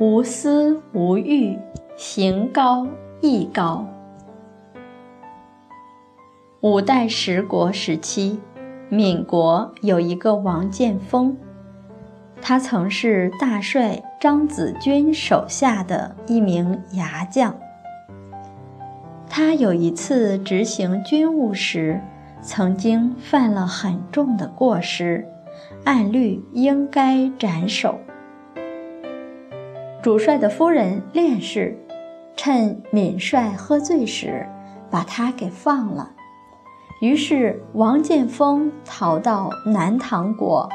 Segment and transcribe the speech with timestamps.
[0.00, 1.56] 无私无欲，
[1.96, 2.84] 行高
[3.20, 3.86] 义高。
[6.60, 8.40] 五代十国时期，
[8.88, 11.36] 闽国有一个王建锋，
[12.42, 17.54] 他曾是大帅张子军手下的一名牙将。
[19.28, 22.00] 他有一次执行军务时，
[22.42, 25.24] 曾经犯了很重的过失，
[25.84, 28.00] 按律应该斩首。
[30.04, 31.78] 主帅的夫人练氏，
[32.36, 34.46] 趁闵帅喝醉时，
[34.90, 36.10] 把他给放了。
[37.00, 40.68] 于是王建锋逃到南唐国，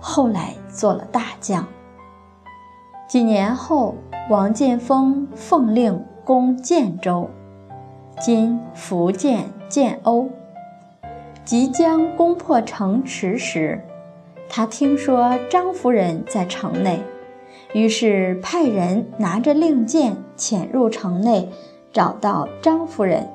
[0.00, 1.66] 后来做了大将。
[3.08, 3.96] 几年后，
[4.30, 7.28] 王建锋奉令攻建州
[8.22, 10.28] （今福建建瓯），
[11.44, 13.84] 即将攻破城池时，
[14.48, 17.02] 他听说张夫人在城内。
[17.72, 21.48] 于是派人拿着令箭潜入城内，
[21.92, 23.28] 找到张夫人，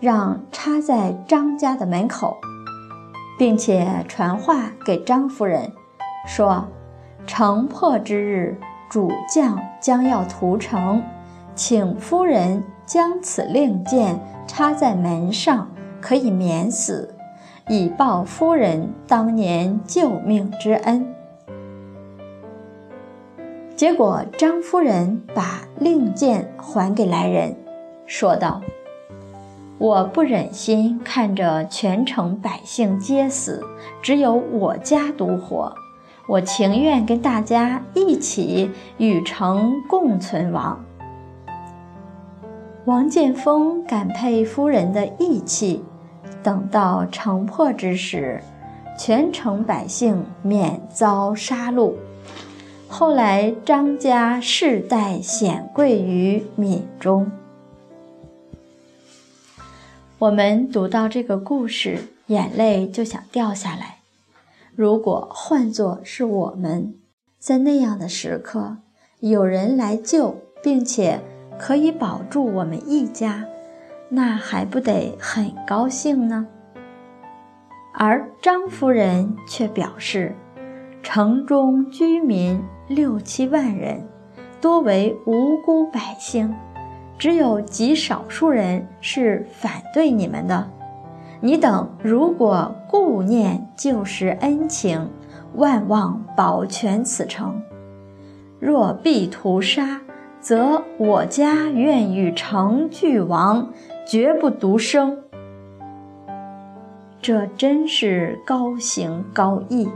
[0.00, 2.36] 让插在张家的门口，
[3.38, 5.72] 并且传话给张夫人，
[6.26, 6.66] 说：
[7.26, 8.58] 城破之日，
[8.90, 11.02] 主将将要屠城，
[11.54, 15.68] 请夫人将此令箭插在门上，
[16.00, 17.14] 可以免死，
[17.68, 21.15] 以报夫人当年救命之恩。
[23.76, 27.54] 结果，张夫人把令箭还给来人，
[28.06, 28.62] 说道
[29.76, 33.62] ：“我不忍心看着全城百姓皆死，
[34.00, 35.74] 只有我家独活，
[36.26, 40.82] 我情愿跟大家一起与城共存亡。”
[42.86, 45.84] 王建锋感佩夫人的义气，
[46.42, 48.42] 等到城破之时，
[48.98, 51.92] 全城百姓免遭杀戮。
[52.88, 57.30] 后来，张家世代显贵于闽中。
[60.18, 63.98] 我们读到这个故事，眼泪就想掉下来。
[64.74, 66.94] 如果换作是我们，
[67.38, 68.78] 在那样的时刻，
[69.20, 71.20] 有人来救，并且
[71.58, 73.44] 可以保住我们一家，
[74.08, 76.46] 那还不得很高兴呢？
[77.92, 80.34] 而张夫人却表示，
[81.02, 82.62] 城中居民。
[82.88, 84.00] 六七万人，
[84.60, 86.54] 多为无辜百姓，
[87.18, 90.70] 只有极少数人是反对你们的。
[91.40, 95.10] 你等如果顾念旧时恩情，
[95.54, 97.60] 万望保全此城；
[98.60, 100.00] 若必屠杀，
[100.40, 103.72] 则我家愿与城俱亡，
[104.06, 105.18] 绝不独生。
[107.20, 109.88] 这真是高行高义。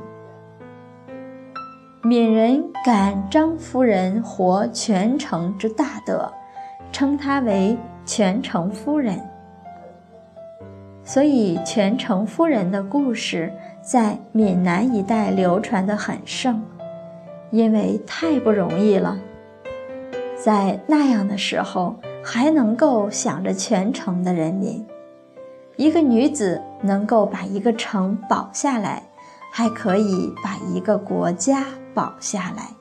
[2.10, 6.28] 闽人感张夫人活全城之大德，
[6.90, 9.20] 称她为全城夫人。
[11.04, 16.60] 所以全城夫人的故事在闽南一带流传得很盛，
[17.52, 19.16] 因为太不容易了，
[20.34, 21.94] 在那样的时候
[22.24, 24.84] 还能够想着全城的人民，
[25.76, 29.04] 一个女子能够把一个城保下来，
[29.50, 31.66] 还可以把一个国家。
[31.94, 32.79] 保下来。